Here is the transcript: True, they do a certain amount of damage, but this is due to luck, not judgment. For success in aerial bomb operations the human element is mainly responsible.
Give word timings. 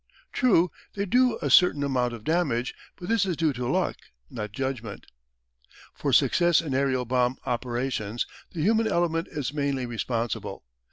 True, 0.33 0.71
they 0.95 1.05
do 1.05 1.37
a 1.43 1.51
certain 1.51 1.83
amount 1.83 2.11
of 2.13 2.23
damage, 2.23 2.73
but 2.95 3.07
this 3.07 3.23
is 3.23 3.37
due 3.37 3.53
to 3.53 3.67
luck, 3.67 3.97
not 4.31 4.51
judgment. 4.51 5.05
For 5.93 6.11
success 6.11 6.59
in 6.59 6.73
aerial 6.73 7.05
bomb 7.05 7.37
operations 7.45 8.25
the 8.51 8.63
human 8.63 8.87
element 8.87 9.27
is 9.27 9.53
mainly 9.53 9.85
responsible. 9.85 10.63